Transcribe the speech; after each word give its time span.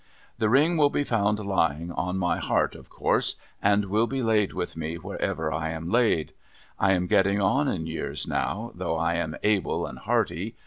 The 0.39 0.49
ring 0.49 0.77
will 0.77 0.89
be 0.89 1.03
found 1.03 1.37
lying 1.37 1.91
on 1.91 2.17
my 2.17 2.39
heart, 2.39 2.73
of 2.73 2.89
course, 2.89 3.35
and 3.61 3.85
will 3.85 4.07
be 4.07 4.23
laid 4.23 4.51
with 4.51 4.75
me 4.75 4.95
wherever 4.95 5.53
I 5.53 5.69
am 5.69 5.91
laid. 5.91 6.33
I 6.79 6.93
am 6.93 7.05
getting 7.05 7.39
on 7.39 7.67
in 7.67 7.85
years 7.85 8.25
now, 8.25 8.71
though 8.73 8.95
I 8.97 9.13
am 9.13 9.35
able 9.43 9.85
and 9.85 9.99
hearty. 9.99 10.55